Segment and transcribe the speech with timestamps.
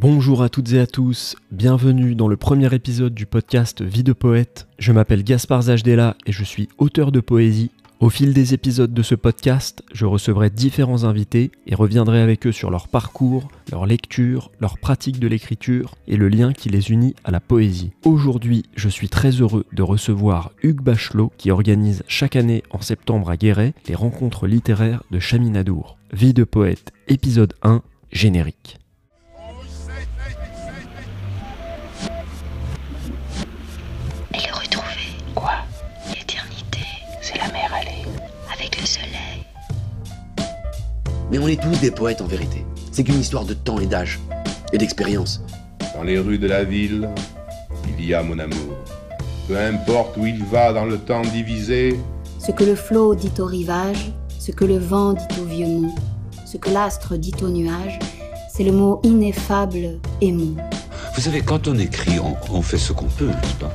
[0.00, 4.14] Bonjour à toutes et à tous, bienvenue dans le premier épisode du podcast Vie de
[4.14, 4.66] poète.
[4.78, 7.70] Je m'appelle Gaspard Zajdela et je suis auteur de poésie.
[8.00, 12.52] Au fil des épisodes de ce podcast, je recevrai différents invités et reviendrai avec eux
[12.52, 17.14] sur leur parcours, leur lecture, leur pratique de l'écriture et le lien qui les unit
[17.24, 17.92] à la poésie.
[18.06, 23.28] Aujourd'hui, je suis très heureux de recevoir Hugues Bachelot qui organise chaque année en septembre
[23.28, 25.98] à Guéret les rencontres littéraires de Chaminadour.
[26.14, 28.79] Vie de poète, épisode 1, générique.
[41.30, 42.64] Mais on est tous des poètes en vérité.
[42.90, 44.18] C'est qu'une histoire de temps et d'âge.
[44.72, 45.42] Et d'expérience.
[45.94, 47.08] Dans les rues de la ville,
[47.98, 48.76] il y a mon amour.
[49.46, 51.98] Peu importe où il va dans le temps divisé,
[52.38, 55.94] Ce que le flot dit au rivage, ce que le vent dit au vieux mont,
[56.46, 57.98] ce que l'astre dit au nuage,
[58.52, 60.56] c'est le mot ineffable aimant.
[61.14, 63.72] Vous savez, quand on écrit, on, on fait ce qu'on peut, n'est-ce pas?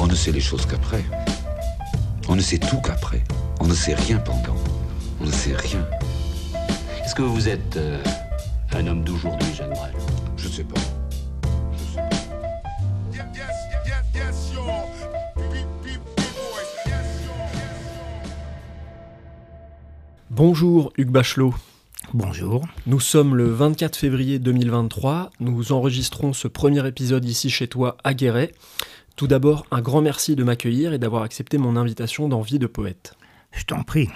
[0.00, 1.04] On ne sait les choses qu'après.
[2.28, 3.22] On ne sait tout qu'après.
[3.60, 4.56] On ne sait rien pendant.
[5.20, 5.86] On ne sait rien.
[7.04, 8.02] Est-ce que vous êtes euh,
[8.72, 9.94] un homme d'aujourd'hui, Brel?
[10.36, 10.80] Je ne sais pas.
[20.30, 21.54] Bonjour Hugues Bachelot.
[22.14, 22.64] Bonjour.
[22.86, 25.30] Nous sommes le 24 février 2023.
[25.40, 28.52] Nous enregistrons ce premier épisode ici chez toi à Guéret.
[29.16, 32.66] Tout d'abord, un grand merci de m'accueillir et d'avoir accepté mon invitation dans Vie de
[32.66, 33.14] poète.
[33.50, 34.08] Je t'en prie.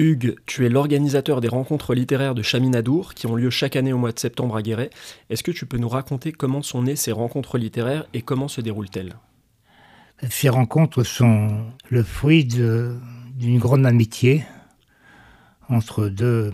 [0.00, 3.98] Hugues, tu es l'organisateur des rencontres littéraires de Chaminadour qui ont lieu chaque année au
[3.98, 4.88] mois de septembre à Guéret.
[5.28, 8.62] Est-ce que tu peux nous raconter comment sont nées ces rencontres littéraires et comment se
[8.62, 9.16] déroulent-elles?
[10.30, 14.46] Ces rencontres sont le fruit d'une grande amitié
[15.68, 16.50] entre deux,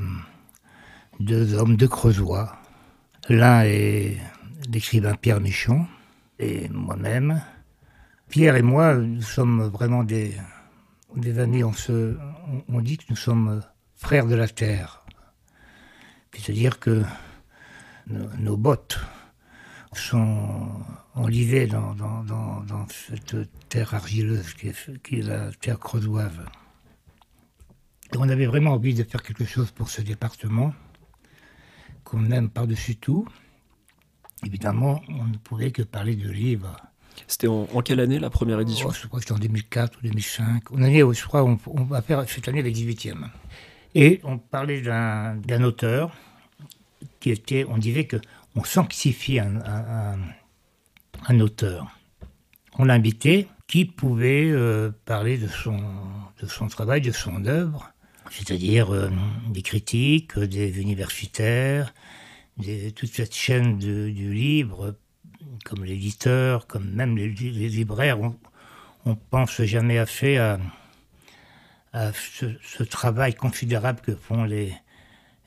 [1.20, 2.56] deux hommes, deux creusois.
[3.28, 4.16] L'un est
[4.72, 5.86] l'écrivain Pierre Michon
[6.40, 7.40] et moi-même.
[8.28, 10.34] Pierre et moi, nous sommes vraiment des,
[11.14, 11.62] des amis.
[11.64, 13.62] On, dit que nous sommes
[13.94, 15.04] frères de la terre.
[16.32, 17.04] C'est-à-dire que
[18.08, 18.98] nos, bottes
[19.92, 20.68] sont
[21.14, 21.96] enlivées dans,
[22.88, 23.36] cette
[23.68, 26.40] terre argileuse qui est, qui est la terre creusoise.
[28.12, 30.74] Et on avait vraiment envie de faire quelque chose pour ce département
[32.04, 33.26] qu'on aime par-dessus tout.
[34.44, 36.76] Évidemment, on ne pouvait que parler de livres.
[37.26, 40.02] C'était en, quelle année la première édition Oh, je crois que c'était en 2004 ou
[40.02, 40.62] 2005.
[40.72, 43.26] On est, je crois, on, on va faire cette année les 18e.
[43.94, 46.12] Et on parlait d'un auteur
[47.20, 48.18] qui était, on disait que
[48.54, 49.56] on sanctifie un,
[51.28, 51.88] un- auteur.
[52.78, 55.78] On l'invitait qui pouvait euh, parler de son,
[56.40, 57.90] de son travail, de son œuvre,
[58.30, 59.10] c'est-à-dire euh,
[59.50, 61.92] des critiques, des universitaires,
[62.58, 64.94] des- toute cette chaîne du livre,
[65.64, 68.36] comme l'éditeur, comme même les, libraires, on,
[69.04, 70.58] on pense jamais assez à,
[71.92, 74.72] à ce, travail considérable que font les,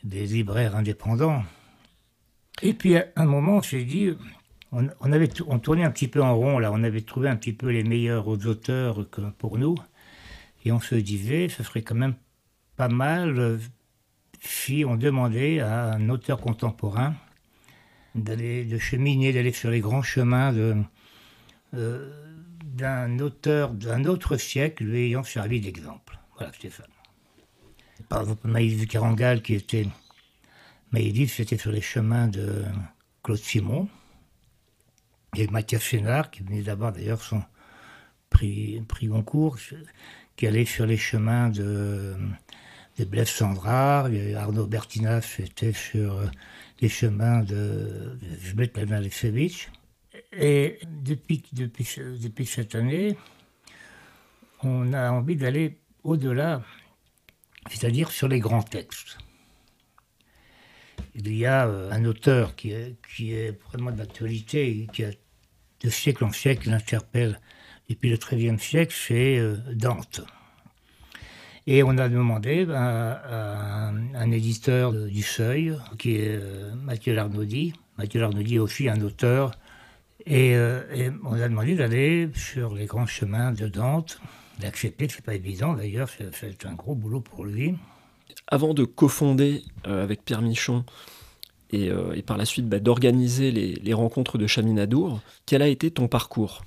[0.04, 1.44] libraires indépendants.
[2.62, 4.12] Et puis à un moment, s'est dit,
[4.72, 7.36] on, on avait on tournait un petit peu en rond là, on avait trouvé un
[7.36, 9.06] petit peu les meilleurs auteurs
[9.38, 9.76] pour nous,
[10.66, 12.16] et on se disait, ce serait quand même
[12.76, 13.58] pas mal euh,
[14.42, 17.16] si on demandait à un auteur contemporain
[18.16, 20.76] d'aller de cheminer, d'aller sur les grands chemins de,
[21.74, 22.12] euh,
[22.64, 26.18] d'un auteur d'un autre siècle lui ayant servi d'exemple.
[26.38, 26.84] Voilà, ça.
[28.08, 29.88] Par exemple, qui était.
[30.92, 32.66] Maïs, c'était sur les chemins de
[33.24, 33.88] Claude Simon.
[35.36, 37.44] Et Mathias Chénard, qui venait d'avoir d'ailleurs son
[38.32, 39.60] prix, prix Goncourt,
[40.36, 42.16] qui allait sur les chemins de,
[43.00, 44.10] de Blaise Sandrard.
[44.36, 46.26] Arnaud Bertinas, c'était sur euh,
[46.82, 49.70] les chemins de Zbet Alexevitch.
[50.34, 51.88] Et depuis, depuis,
[52.22, 53.18] depuis cette année,
[54.64, 56.62] on a envie d'aller au-delà,
[57.70, 59.18] c'est-à-dire sur les grands textes.
[61.16, 65.12] Il y a euh, un auteur qui est, qui est vraiment d'actualité, qui a
[65.82, 67.40] de siècle en siècle il interpelle
[67.88, 70.22] depuis le XIIIe siècle, c'est euh, Dante.
[71.68, 77.14] Et on a demandé ben, à un, un éditeur du Seuil, qui est euh, Mathieu
[77.14, 77.74] Larnaudy.
[77.98, 79.52] Mathieu Larnaudy est aussi un auteur.
[80.26, 84.20] Et, euh, et on a demandé d'aller sur les grands chemins de Dante.
[84.60, 87.76] D'accepter, c'est pas évident d'ailleurs, c'est- c'est un gros boulot pour lui.
[88.48, 90.84] Avant de cofonder euh, avec Pierre Michon
[91.72, 95.68] et, euh, et par la suite bah, d'organiser les, les rencontres de Chaminadour, quel a
[95.68, 96.64] été ton parcours?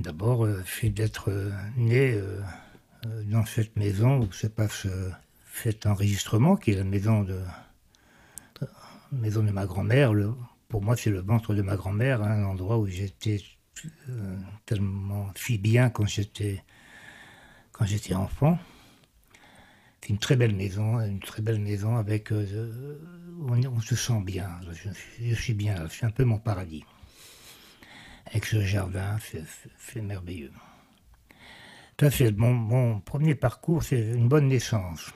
[0.00, 2.40] D'abord, euh, fait d'être euh, né euh, euh,
[3.26, 5.10] dans cette maison où se passe euh,
[5.62, 7.40] cet enregistrement, qui est la maison de,
[8.62, 8.66] euh,
[9.12, 10.12] maison de ma grand-mère,
[10.68, 13.40] pour moi, c'est le ventre de ma grand-mère, hein, un endroit où j'étais
[14.08, 16.64] euh, tellement si bien quand j'étais
[17.72, 18.58] quand j'étais enfant.
[20.00, 22.98] C'est une très belle maison, une très belle maison avec euh,
[23.40, 24.48] on, se sent bien.
[25.20, 26.84] Je, suis bien, c'est un peu mon paradis.
[28.26, 29.18] Avec ce jardin,
[29.78, 30.52] c'est merveilleux.
[31.98, 35.12] Ça, mon, mon premier parcours, c'est une bonne naissance.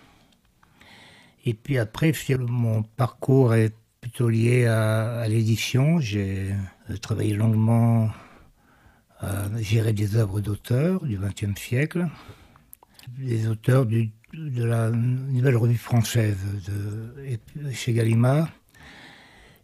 [1.44, 6.00] Et puis après, mon parcours est plutôt lié à, l'édition.
[6.00, 6.52] J'ai
[6.88, 8.10] euh, travaillé longuement
[9.18, 12.08] à gérer des œuvres d'auteurs du XXe siècle,
[13.18, 18.48] des auteurs du- de la Nouvelle Revue Française de, chez Gallimard,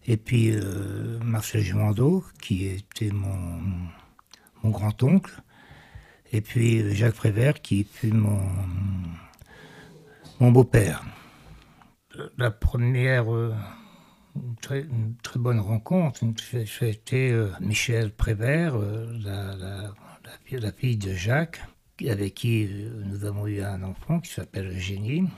[0.06, 3.62] et puis euh, Marcel Gemando, qui était mon,
[4.62, 5.42] mon grand-oncle,
[6.32, 8.40] et puis euh, Jacques Prévert, qui fut mon,
[10.40, 11.04] mon beau-père.
[12.38, 13.54] La première euh,
[14.62, 14.86] très,
[15.22, 17.30] très bonne rencontre, ça a été
[17.60, 21.60] Michel Prévert, euh, la, la- fille- de Jacques,
[22.06, 22.68] avec qui
[23.04, 25.28] nous avons eu un enfant qui s'appelle Eugénie.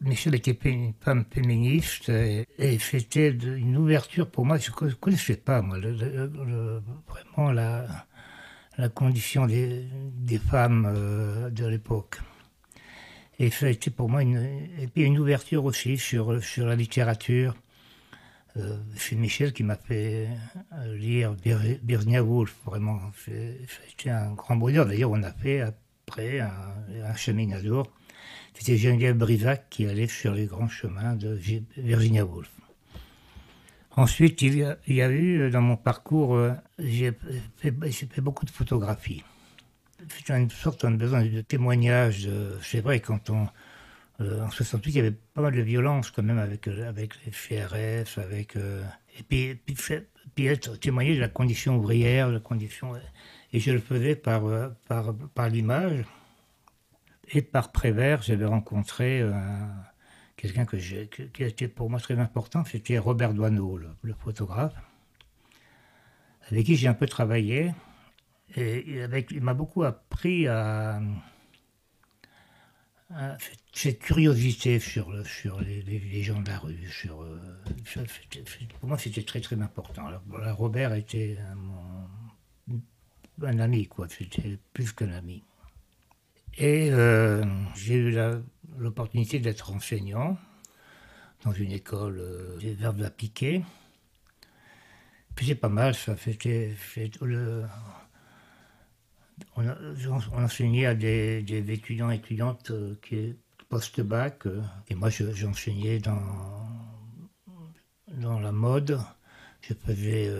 [0.00, 2.46] Michel était une femme féministe et,
[2.78, 4.56] c'était une ouverture pour moi.
[4.58, 8.06] Je ne connaissais pas, moi, vraiment la,
[8.78, 9.88] la condition des,
[10.38, 12.20] femmes euh, de l'époque.
[13.40, 14.36] Et ça a été pour moi une,
[14.80, 17.54] et puis une ouverture aussi sur, sur la littérature.
[18.56, 20.28] Euh, c'est Michel qui m'a fait
[20.72, 21.34] euh, lire
[21.84, 22.98] Virginia Woolf, vraiment.
[23.92, 24.86] Été un grand bonheur.
[24.86, 26.50] D'ailleurs, on a fait après un,
[27.04, 27.90] un cheminadour.
[28.54, 32.50] C'était Geneviève Brisac qui allait sur les grands chemins de Vi- Virginia Woolf.
[33.98, 34.54] Ensuite, il
[34.86, 37.10] y a, eu euh, dans mon parcours, euh, j'ai
[37.56, 39.24] fait, j'ai fait beaucoup de photographies.
[40.08, 42.24] C'est une sorte de besoin de témoignage.
[42.26, 43.48] de- C'est vrai, quand on,
[44.20, 47.14] euh, en 68, il y avait pas mal de violence quand même avec, euh, avec
[47.26, 48.84] les FRF, avec, euh,
[49.18, 49.60] et puis,
[50.80, 52.94] témoigner de la condition ouvrière, de la condition,
[53.52, 56.04] et je le faisais par, euh, par, l'image.
[57.32, 59.32] Et par Prévert, j'avais rencontré euh,
[60.38, 64.74] quelqu'un que qui était pour moi très important, c'était Robert Doineau, le, photographe,
[66.50, 67.74] avec qui j'ai un peu travaillé.
[68.56, 71.02] Et avec, il m'a beaucoup appris à,
[73.10, 73.36] à
[73.72, 76.88] cette, curiosité sur, sur les, gens de la rue.
[76.88, 77.38] Sur, euh,
[78.80, 80.06] pour moi, c'était très très important.
[80.06, 80.22] Alors,
[80.56, 81.36] Robert était
[83.42, 84.08] un ami, quoi.
[84.08, 85.42] C'était plus qu'un ami.
[86.56, 87.44] Et euh,
[87.76, 88.40] j'ai eu la-
[88.76, 90.36] l'opportunité d'être enseignant
[91.44, 93.64] dans une école euh, des verbes appliqués.
[95.34, 96.16] Puis c'est pas mal, ça.
[96.16, 96.74] C'était,
[97.22, 97.64] le-
[99.56, 99.64] on,
[100.32, 103.36] enseignait à des, étudiants et étudiantes euh, qui
[103.68, 104.46] post-bac.
[104.46, 106.20] euh, et moi, je- j'enseignais dans,
[108.08, 109.00] dans la mode.
[109.60, 110.32] Je faisais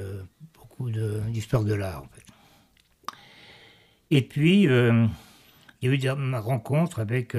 [0.54, 2.24] beaucoup d'histoire de, l'art, en fait.
[4.10, 5.10] Et puis, il
[5.82, 7.34] y a eu ma rencontre avec,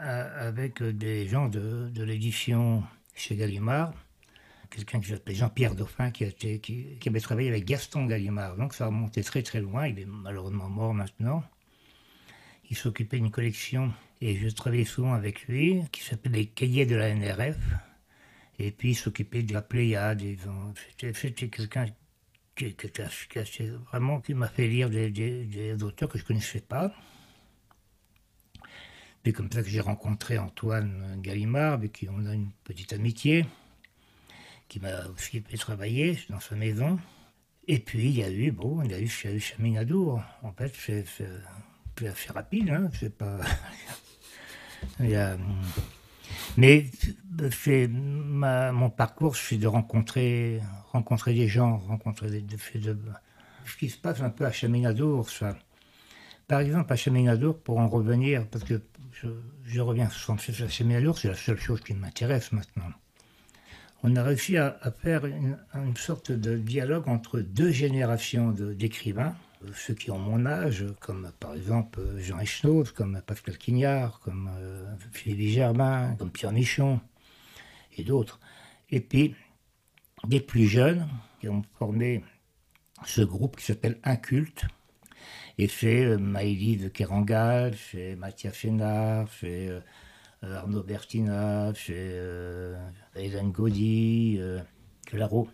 [0.00, 2.82] avec des gens de, l'édition
[3.14, 3.92] chez Gallimard.
[4.70, 6.24] Quelqu'un qui s'appelait Jean-Pierre Dauphin, qui,
[7.06, 8.56] avait travaillé avec Gaston Gallimard.
[8.56, 9.88] Donc ça remontait très très loin.
[9.88, 11.42] Il est malheureusement mort maintenant.
[12.70, 16.94] Il s'occupait d'une collection, et je travaillais souvent avec lui, qui s'appelait les cahiers de
[16.94, 17.58] la NRF.
[18.60, 20.22] Et puis il s'occupait de la Pléiade.
[20.96, 21.86] C'était quelqu'un
[22.54, 22.74] qui,
[24.34, 26.94] m'a fait lire des- des auteurs que je ne connaissais pas.
[29.24, 33.44] C'est comme ça que j'ai rencontré Antoine Gallimard, avec qui on a une petite amitié,
[34.68, 36.98] qui m'a aussi fait travailler dans sa maison.
[37.68, 40.22] Et puis il y a eu, bon, il y a eu, eu Chaminadour.
[40.42, 41.04] En fait, c'est
[42.06, 43.40] assez rapide, hein, c'est pas.
[46.56, 46.86] mais
[47.50, 50.60] c'est ma- mon parcours, c'est de rencontrer,
[50.92, 52.56] rencontrer des gens, rencontrer des, de-
[52.92, 52.98] de-
[53.66, 55.56] ce qui se passe un peu à Chaminadour, ça.
[56.48, 58.82] Par exemple, à Chaminadour, pour en revenir, parce que
[59.64, 62.90] je, reviens sans cesse à Chaminadour, c'est la seule chose qui m'intéresse maintenant.
[64.02, 65.56] On a réussi à, à faire une,
[65.96, 71.54] sorte de dialogue entre deux générations d'écrivains, euh, ceux qui ont mon âge, comme par
[71.54, 77.00] exemple euh, Jean Echnaud, comme Pascal Quignard, comme euh, Philippe Germain, comme Pierre Michon,
[77.96, 78.40] et d'autres.
[78.90, 79.34] Et puis,
[80.26, 81.06] des plus jeunes
[81.40, 82.24] qui ont formé
[83.04, 84.66] ce groupe qui s'appelle Inculte,
[85.60, 89.80] et c'est euh, Maëlys Kerangal, c'est Mathias Fénard, c'est euh,
[90.56, 94.60] Arnaud Bertina, euh, Hélène Gaudy, euh,
[95.04, 95.48] Claro.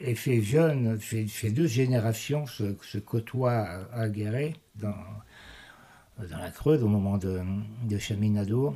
[0.00, 4.94] Et ces jeunes, ces, ces deux générations se, côtoient à, Guéret, dans,
[6.18, 7.42] la Creuse, au moment de,
[7.84, 8.72] de.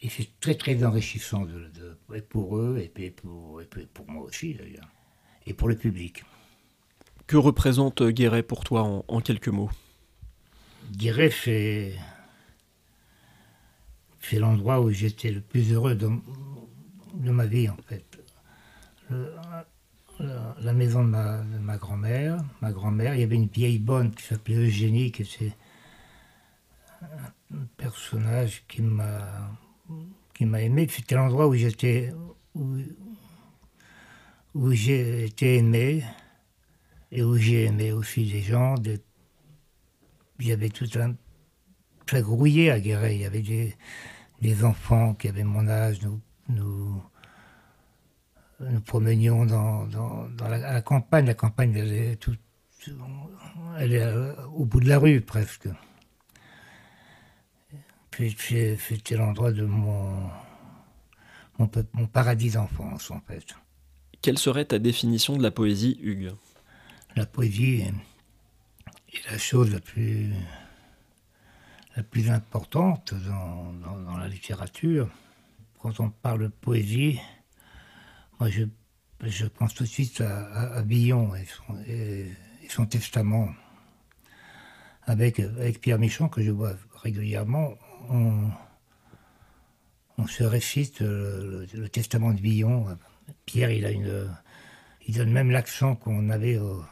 [0.00, 1.46] Et c'est très très enrichissant
[2.28, 3.60] pour eux et pour,
[4.08, 4.88] moi aussi d'ailleurs.
[5.46, 6.24] et pour le public.
[7.28, 9.70] Que représente Guéret pour toi en quelques mots?
[10.96, 11.94] Guéret, c'est,
[14.20, 16.10] c'est l'endroit où j'étais le plus heureux de,
[17.30, 18.04] ma vie, en fait.
[20.20, 24.56] La, maison de ma, grand-mère, ma grand-mère, il y avait une vieille bonne qui s'appelait
[24.56, 25.54] Eugénie, qui était
[27.02, 29.50] un personnage qui m'a
[30.38, 30.86] qui m'a aimé.
[30.88, 32.12] C'était l'endroit où j'étais
[32.54, 32.76] où,
[34.72, 36.04] j'ai aimé
[37.10, 38.74] et où j'ai aimé aussi les gens.
[38.74, 39.00] des-
[40.38, 41.14] il y avait tout un
[42.06, 43.16] très grouillé à Guéret.
[43.16, 43.76] Il y avait des,
[44.40, 46.00] des enfants qui avaient mon âge.
[46.02, 47.02] Nous, nous,
[48.60, 51.26] nous promenions dans, dans, dans la, à la campagne.
[51.26, 52.36] La campagne, elle est, tout,
[53.78, 55.68] elle est euh, au bout de la rue presque.
[58.18, 60.28] C'était l'endroit de mon,
[61.56, 63.54] mon, mon paradis d'enfance en fait.
[64.22, 66.32] Quelle serait ta définition de la poésie, Hugues?
[67.14, 67.94] La poésie est
[69.30, 70.32] la chose la plus,
[71.96, 75.08] la plus importante dans, dans- la littérature.
[75.78, 77.20] Quand on parle de poésie,
[78.40, 78.64] moi je,
[79.22, 81.34] je pense tout de suite à, Villon
[81.86, 82.26] et
[82.68, 83.48] son, testament.
[85.04, 87.74] Avec, avec Pierre Michon, que je vois régulièrement,
[88.10, 88.50] on,
[90.18, 92.86] on se récite le, le- testament de Villon.
[93.46, 94.28] Pierre, il a une,
[95.06, 96.84] il donne même l'accent qu'on avait au,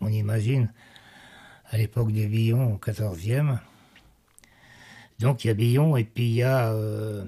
[0.00, 0.72] on imagine,
[1.70, 3.58] à l'époque de Villon, au 14e.
[5.18, 7.24] Donc il y a Villon et puis il y a, euh,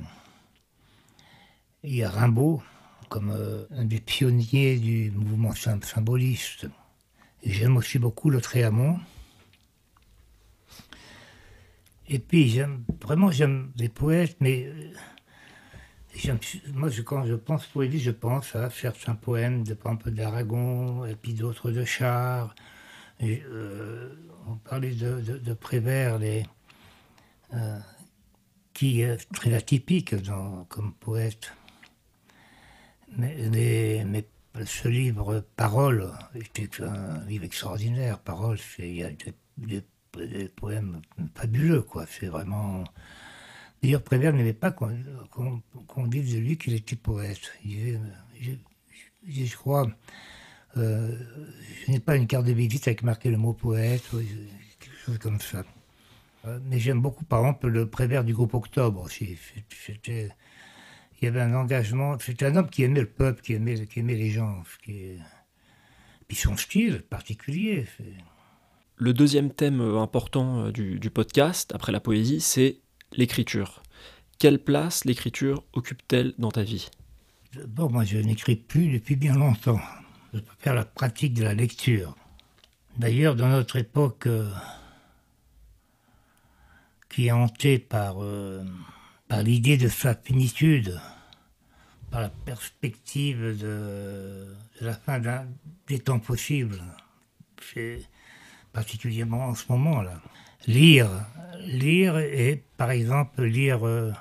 [1.84, 2.62] Rimbaud
[3.08, 6.66] comme euh, un des pionniers du mouvement sym- symboliste.
[7.44, 8.98] J'aime aussi beaucoup le Tréamont.
[12.08, 14.70] Et puis j'aime vraiment j'aime les poètes, mais
[16.74, 21.14] moi quand je pense poésie, je pense à certains poèmes de par exemple d'Aragon et
[21.16, 22.54] puis d'autres de Char.
[23.22, 24.14] Euh,
[24.48, 26.44] on parlait de, de, Prévert, les,
[27.54, 27.78] euh,
[28.74, 30.14] qui est très atypique
[30.68, 31.52] comme poète.
[33.16, 34.04] Mais,
[34.64, 38.18] ce livre, Parole, était un livre extraordinaire.
[38.18, 39.84] Parole, c'est- il y a des, des-
[40.26, 41.00] des poèmes
[41.34, 42.06] fabuleux, quoi.
[42.06, 42.84] C'est vraiment.
[43.82, 44.96] D'ailleurs, Prévert n'aimait pas qu'on
[45.30, 47.40] qu'on- qu'on dise de lui qu'il était poète.
[49.28, 49.88] Je, crois,
[50.76, 51.16] euh,
[51.86, 54.18] je n'ai pas une carte de visite avec marqué le mot poète, ou
[54.78, 55.64] quelque chose comme ça.
[56.44, 59.08] Euh, mais j'aime beaucoup, par exemple, le Prévert du groupe Octobre.
[59.10, 60.28] C'était,
[61.20, 62.18] il y avait un engagement.
[62.18, 64.62] C'était un homme qui aimait le peuple, qui aimait, qui aimait les gens.
[64.82, 65.18] Puis
[66.36, 67.86] son style particulier.
[68.96, 72.81] Le deuxième thème important euh, du, du podcast, après la poésie, c'est
[73.16, 73.82] l'écriture.
[74.38, 76.90] Quelle place l'écriture occupe-t-elle dans ta vie?
[77.66, 79.80] Bon, moi, je n'écris plus depuis bien longtemps.
[80.32, 82.16] Je préfère la pratique de la lecture.
[82.96, 84.50] D'ailleurs, dans notre époque, euh,
[87.08, 88.64] qui est hantée par, euh,
[89.28, 90.98] par l'idée de sa finitude,
[92.10, 95.20] par la perspective de, de la fin
[95.86, 96.82] des temps possibles,
[98.72, 100.20] particulièrement en ce moment-là.
[100.66, 101.10] Lire,
[101.66, 104.12] lire et par exemple lire, euh,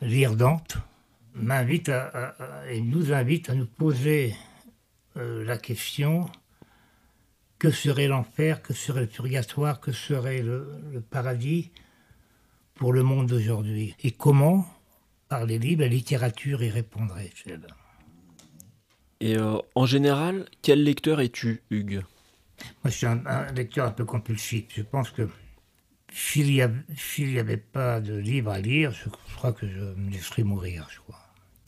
[0.00, 0.78] lire Dante,
[1.34, 1.90] m'invite
[2.70, 4.34] et nous invite à nous poser
[5.16, 6.30] euh, la question
[7.58, 10.66] que serait l'enfer, que serait le purgatoire, que serait le,
[11.10, 11.70] paradis
[12.74, 13.94] pour le monde d'aujourd'hui?
[14.02, 14.66] Et comment,
[15.28, 17.30] par les livres, la littérature y répondrait.
[19.20, 22.02] Et euh, en général, quel lecteur es-tu, Hugues?
[22.82, 24.66] Moi, je suis un, lecteur un peu compulsif.
[24.74, 25.28] Je pense que
[26.12, 30.88] s'il n'y avait, pas de livre à lire, je, crois que je me laisserais mourir,
[30.90, 31.18] je crois.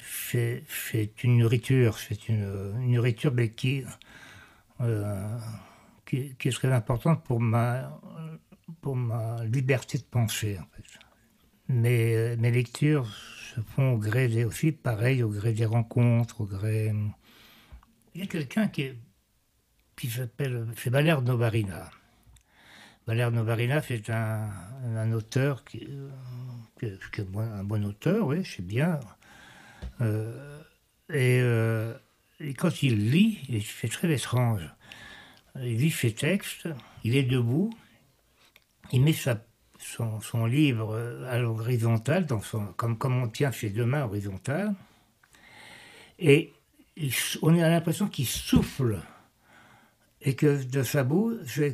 [0.02, 3.84] C'est, une nourriture, c'est une, une nourriture qui,
[4.80, 5.38] euh,
[6.04, 8.00] qui, qui très importante pour ma,
[8.80, 10.58] pour ma liberté de penser.
[11.68, 13.08] Mes, mes lectures
[13.54, 16.92] se font au gré des, aussi, pareil, au gré des rencontres, au gré...
[18.14, 18.96] Il y a quelqu'un qui est
[19.96, 21.90] qui s'appelle, c'est Valère Novarina.
[23.06, 24.48] Valère Novarina, c'est un,
[24.96, 26.08] un auteur qui, euh,
[26.82, 28.98] est- bon- un bon auteur, oui, c'est bien.
[30.00, 30.60] Euh,
[31.10, 31.94] et, euh,
[32.40, 34.62] et quand il lit, c'est très étrange,
[35.56, 36.68] il lit ses textes,
[37.04, 37.70] il est debout,
[38.92, 39.44] il met sa,
[39.78, 40.96] son, livre
[41.28, 42.26] à l'horizontale,
[42.76, 44.74] comme, comme on tient ses deux mains horizontales,
[46.18, 46.52] et
[47.42, 48.98] on a l'impression qu'il souffle
[50.24, 51.72] et que de sa bouche, c'est-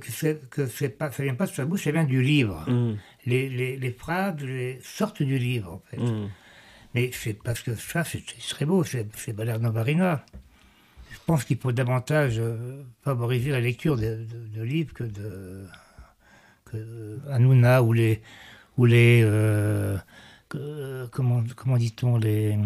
[0.50, 2.64] que, c'est- pas, ça vient pas de sa bouche, ça vient du livre.
[2.68, 5.98] Mmh, Les, les, les phrases les sortent du livre, en fait.
[5.98, 6.28] mmh.
[6.94, 10.24] Mais c'est parce que ça, c'est très beau, c'est Balerno Varina.
[11.12, 15.64] Je pense qu'il faut davantage euh, favoriser la lecture de, de- de livres que de
[16.64, 18.20] que euh, Hanouna ou les
[18.76, 19.96] ou les euh,
[20.48, 22.56] que- comment comment dit-on les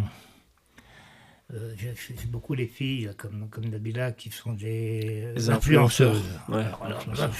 [1.52, 1.94] euh, j'ai
[2.28, 6.16] beaucoup les filles là, comme comme Nabila qui sont des Les influenceuses.
[6.16, 6.62] influenceurs, ouais,
[7.18, 7.30] là,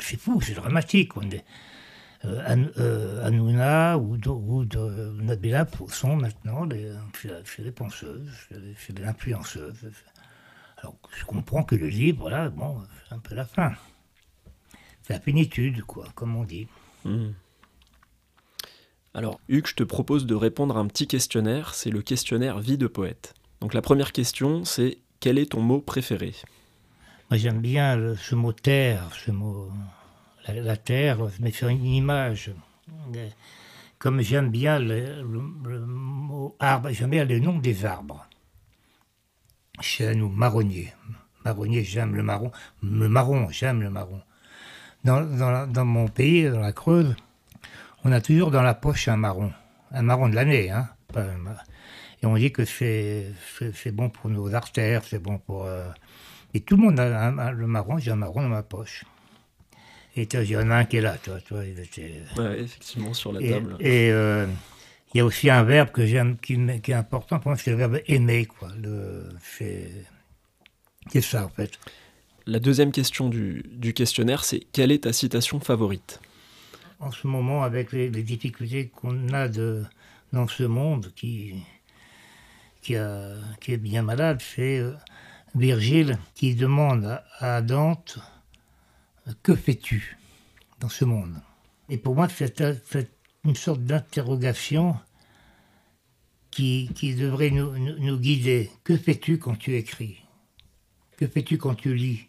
[0.00, 1.16] c'est fou, c'est dramatique.
[1.16, 1.44] On est,
[2.24, 6.92] euh, An- euh, Hanouna ou, de- ou de- Nabila sont maintenant des,
[7.70, 8.30] penseuses,
[8.78, 9.90] c'est des influenceuses.
[10.78, 13.72] Alors, je comprends que le livre, voilà, bon, c'est un peu la fin.
[15.02, 16.66] C'est la plénitude, quoi, comme on dit.
[17.04, 17.32] Hmm.
[19.16, 22.78] Alors, Hugues, je te propose de répondre à un petit questionnaire, c'est le questionnaire Vie
[22.78, 23.34] de poète.
[23.60, 26.34] Donc la première question, c'est quel est ton mot préféré?
[27.30, 29.70] Moi, j'aime bien ce mot terre, ce mot.
[30.48, 32.52] La, terre, me fais une image.
[33.98, 35.22] Comme j'aime bien le,
[35.86, 38.26] mot arbre, j'aime bien le nom des arbres.
[39.80, 40.92] Chêne ou marronnier.
[41.44, 42.50] Marronnier, j'aime le marron.
[42.82, 44.20] Le marron, j'aime le marron.
[45.04, 47.14] Dans mon pays, dans la Creuse,
[48.04, 49.52] on a toujours dans la poche un marron.
[49.90, 50.88] Un marron de l'année, hein.
[52.22, 53.32] Et on dit que c'est
[53.92, 55.64] bon pour nos artères, c'est bon pour.
[55.66, 55.88] euh,
[56.54, 59.04] et tout le monde a un- le marron, j'ai un marron dans ma poche.
[60.16, 63.12] Et il y en a un qui est là, toi, toi, il était- Ouais, effectivement,
[63.14, 63.76] sur la Et, table.
[63.80, 64.46] et, euh,
[65.12, 67.70] il y a aussi un verbe que j'aime, qui, qui est important pour moi, c'est
[67.72, 68.68] le verbe aimer, quoi.
[71.10, 71.78] C'est ça, en fait.
[72.46, 76.20] La deuxième question du, du questionnaire, c'est quelle est ta citation favorite?
[77.04, 81.62] En ce moment, avec les, difficultés qu'on a dans ce monde qui,
[82.96, 84.94] a- qui est bien malade, c'est euh,
[85.54, 88.18] Virgile qui demande à, Dante
[89.42, 90.16] Que fais-tu
[90.80, 91.34] dans ce monde?
[91.90, 93.10] Et pour moi, c'est un- c'est
[93.44, 94.96] une sorte d'interrogation
[96.50, 98.70] qui, qui devrait nous- nous guider.
[98.82, 100.22] Que fais-tu quand tu écris?
[101.18, 102.26] Que fais-tu quand tu lis?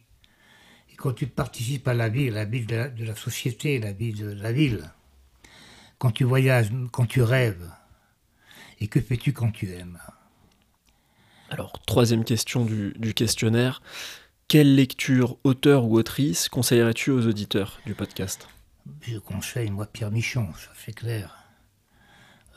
[0.95, 3.91] Et quand tu participes à la vie, la vie de la, de la société, la
[3.91, 4.89] vie de la ville,
[5.97, 7.69] quand tu voyages, quand tu rêves,
[8.79, 9.99] et que fais-tu quand tu aimes?
[11.49, 13.81] Alors, troisième question du, du questionnaire,
[14.47, 18.47] quelle lecture, auteur ou autrice conseillerais-tu aux auditeurs du podcast?
[19.01, 21.35] Je conseille, moi, Pierre Michon, ça c'est clair.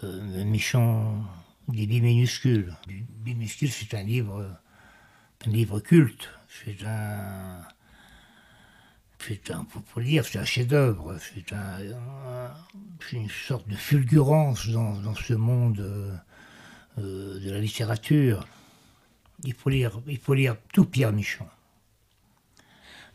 [0.05, 1.25] Euh, Michon,
[1.67, 2.73] des minuscules.
[2.87, 4.49] Billes minuscules, c'est un livre,
[5.45, 6.29] un livre culte.
[6.49, 7.63] C'est un.
[9.21, 11.17] C'est un, faut, dire, c'est un chef-d'œuvre.
[11.19, 11.79] C'est un,
[13.13, 16.15] une sorte de fulgurance dans, ce monde euh,
[16.99, 18.47] euh, de la littérature.
[19.45, 21.47] Il faut lire, il faut lire tout Pierre Michon.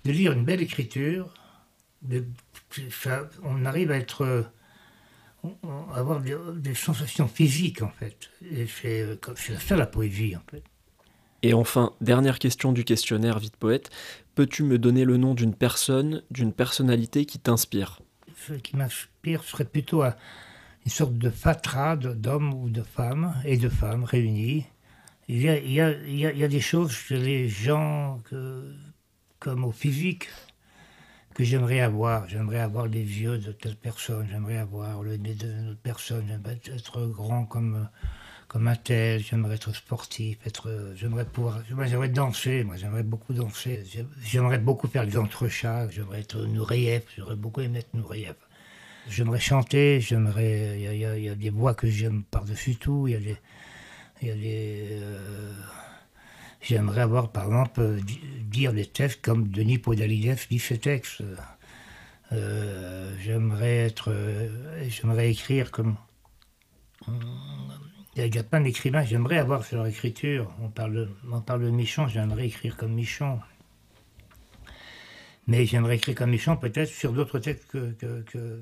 [0.06, 1.34] De lire une belle écriture,
[3.44, 4.46] on arrive à être
[5.94, 10.64] avoir des, sensations physiques en fait c'est euh, c'est ça la poésie en fait
[11.44, 13.90] Et enfin, dernière question du questionnaire Vite Poète,
[14.34, 18.00] peux-tu me donner le nom d'une personne, d'une personnalité qui t'inspire?
[18.48, 20.16] Ce qui m'inspire serait plutôt un-
[20.86, 24.66] une sorte de fatras de- d'hommes ou de femmes et de femmes réunis
[25.30, 28.74] il y a, des choses chez les gens que,
[29.40, 30.28] comme au physique
[31.34, 32.28] que j'aimerais avoir.
[32.28, 36.60] J'aimerais avoir les yeux de telle personne, j'aimerais avoir le nez de autre personne, j'aimerais
[36.68, 37.88] être grand comme,
[38.54, 44.60] comme j'aimerais être sportif, être, j'aimerais pouvoir, j'aimerais danser, moi j'aimerais beaucoup danser, J'ai- j'aimerais
[44.60, 48.48] beaucoup faire les entrechats, j'aimerais être Nourieff, j'aurais beaucoup aimé être.
[49.10, 53.20] J'aimerais chanter, j'aimerais, il y a, des voix que j'aime par-dessus tout, il y a
[53.20, 53.38] des,
[54.22, 55.52] des, euh,
[56.62, 61.22] J'aimerais avoir, par exemple, euh, di- dire des textes comme Denis Podalidev dit ses textes.
[62.32, 65.98] Euh, j'aimerais être, euh, j'aimerais écrire comme.
[68.16, 70.52] Il y a- plein d'écrivains, j'aimerais avoir sur leur écriture.
[70.62, 73.40] On parle, de, on parle Michon, j'aimerais écrire comme Michon.
[75.48, 78.62] Mais j'aimerais écrire comme Michon peut-être sur d'autres textes que.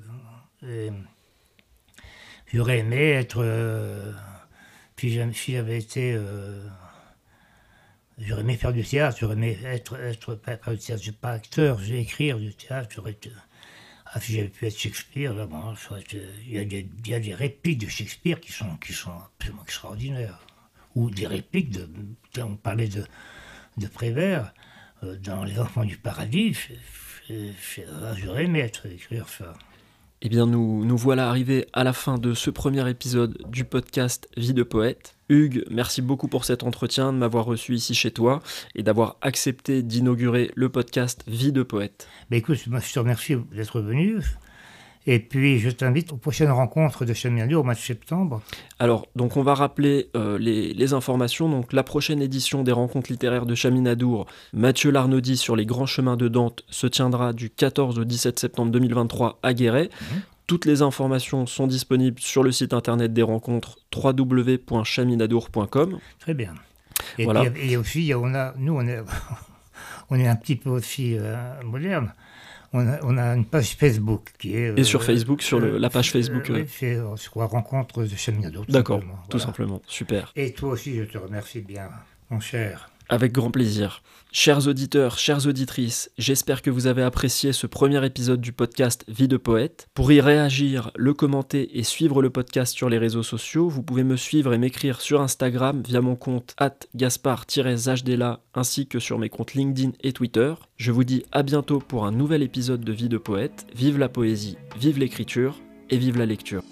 [0.66, 0.90] et
[2.52, 3.42] J'aurais aimé être.
[3.42, 4.12] euh,
[5.32, 6.12] si j'avais été.
[6.14, 6.66] euh,
[8.18, 12.00] J'aurais aimé faire du théâtre, j'aurais aimé être, être pas, du théâtre, pas acteur, j'ai
[12.00, 13.12] écrire du théâtre, j'aurais
[14.14, 15.74] ah, si j'avais pu être Shakespeare, là, bon,
[16.46, 16.54] il,
[17.06, 20.38] y a des, répliques de Shakespeare qui sont, qui sont absolument extraordinaires.
[20.94, 21.88] Ou des répliques de,
[22.42, 23.06] on parlait de,
[23.88, 24.52] Prévert,
[25.02, 26.58] euh, dans Les Enfants du Paradis,
[27.30, 29.54] ah, j'aurais aimé être, écrire ça.
[30.24, 34.28] Eh bien, nous, nous voilà arrivés à la fin de ce premier épisode du podcast
[34.36, 35.16] Vie de Poète.
[35.28, 38.40] Hugues, merci beaucoup pour cet entretien, de m'avoir reçu ici chez toi
[38.76, 42.06] et d'avoir accepté d'inaugurer le podcast Vie de Poète.
[42.30, 44.20] Mais écoute, moi, je te remercie d'être venu.
[45.06, 48.40] Et puis, je t'invite aux prochaines rencontres de Cheminado au mois de septembre.
[48.78, 51.48] Alors, donc on va rappeler euh, les, les informations.
[51.48, 56.16] Donc, la prochaine édition des rencontres littéraires de Chaminadour, Mathieu Larnaudy sur les grands chemins
[56.16, 59.90] de Dante, se tiendra du 14 au 17 septembre 2023 à Guéret.
[60.46, 65.98] Toutes les informations sont disponibles sur le site internet des rencontres www.chaminadour.com.
[66.20, 66.54] Très bien.
[67.18, 67.50] Et Voilà.
[67.50, 69.00] puis, et aussi, on a, nous, on est,
[70.10, 71.34] on est un petit peu aussi euh,
[71.64, 72.12] moderne.
[72.74, 74.78] On a, on a une page Facebook qui est.
[74.78, 76.64] Et sur Facebook, sur le- la page euh, Facebook, oui, euh.
[76.68, 78.64] c'est, euh, je crois, Rencontre de Cheminado.
[78.64, 79.44] tout D'accord, tout Voilà.
[79.44, 79.82] simplement.
[79.86, 80.32] Super.
[80.36, 81.90] Et toi aussi, je te remercie bien,
[82.30, 82.88] mon cher.
[83.12, 84.02] Avec grand plaisir.
[84.32, 89.28] Chers auditeurs, chères auditrices, j'espère que vous avez apprécié ce premier épisode du podcast Vie
[89.28, 89.86] de poète.
[89.92, 94.02] Pour y réagir, le commenter et suivre le podcast sur les réseaux sociaux, vous pouvez
[94.02, 96.56] me suivre et m'écrire sur Instagram via mon compte
[96.94, 100.54] gaspard-hdela ainsi que sur mes comptes LinkedIn et Twitter.
[100.78, 103.66] Je vous dis à bientôt pour un nouvel épisode de Vie de poète.
[103.74, 106.62] Vive la poésie, vive l'écriture et vive la lecture.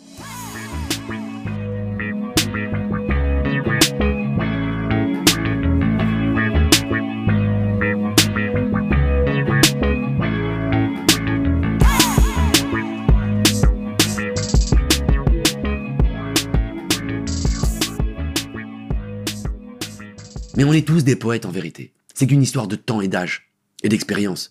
[20.61, 21.95] Mais on est tous des poètes en vérité.
[22.13, 23.51] C'est qu'une histoire de temps et d'âge
[23.83, 24.49] et d'expérience.